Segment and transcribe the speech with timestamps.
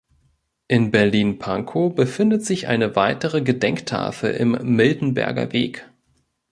[0.67, 5.87] In Berlin-Pankow befindet sich eine weitere Gedenktafel im Miltenberger Weg.